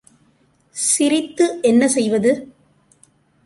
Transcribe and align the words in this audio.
சிரித்து 0.75 1.45
என்ன 1.63 1.87
செய்வது? 1.87 2.31